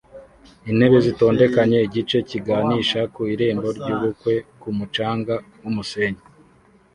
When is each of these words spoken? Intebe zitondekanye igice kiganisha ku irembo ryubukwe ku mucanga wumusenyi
Intebe 0.69 0.97
zitondekanye 1.07 1.77
igice 1.87 2.17
kiganisha 2.29 2.99
ku 3.13 3.21
irembo 3.33 3.67
ryubukwe 3.77 4.33
ku 4.61 4.69
mucanga 4.77 5.33
wumusenyi 5.61 6.23